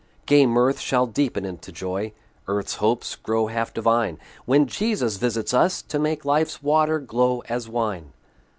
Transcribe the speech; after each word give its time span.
Gay 0.25 0.47
mirth 0.47 0.79
shall 0.79 1.05
deepen 1.05 1.45
into 1.45 1.71
joy, 1.71 2.11
Earth's 2.47 2.77
hopes 2.77 3.15
grow 3.15 3.45
half 3.45 3.71
divine, 3.71 4.17
When 4.45 4.65
Jesus 4.65 5.17
visits 5.17 5.53
us, 5.53 5.83
to 5.83 5.99
make 5.99 6.25
Life's 6.25 6.63
water 6.63 6.97
glow 6.97 7.41
as 7.47 7.69
wine. 7.69 8.11